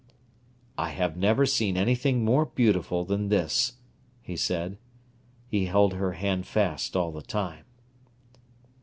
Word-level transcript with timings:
"I 0.79 0.89
have 0.93 1.15
never 1.15 1.45
seen 1.45 1.77
anything 1.77 2.25
more 2.25 2.43
beautiful 2.47 3.05
than 3.05 3.29
this," 3.29 3.73
he 4.23 4.35
said. 4.35 4.79
He 5.45 5.65
held 5.67 5.93
her 5.93 6.13
hand 6.13 6.47
fast 6.47 6.95
all 6.95 7.11
the 7.11 7.21
time. 7.21 7.65